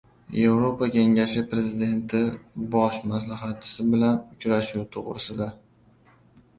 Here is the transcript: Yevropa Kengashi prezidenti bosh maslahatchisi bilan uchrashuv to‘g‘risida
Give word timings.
Yevropa 0.41 0.85
Kengashi 0.93 1.43
prezidenti 1.51 2.21
bosh 2.77 2.99
maslahatchisi 3.13 3.89
bilan 3.93 4.19
uchrashuv 4.35 4.93
to‘g‘risida 4.97 5.53